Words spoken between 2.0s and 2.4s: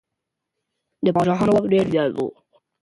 و.